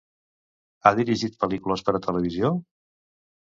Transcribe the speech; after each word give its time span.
Ha 0.83 0.91
dirigit 1.01 1.37
pel·lícules 1.45 1.85
per 1.91 1.97
a 1.99 2.03
televisió? 2.09 2.53